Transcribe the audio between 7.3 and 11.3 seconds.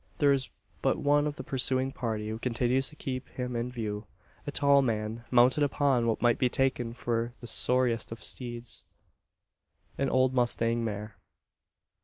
the sorriest of steeds an old mustang mare.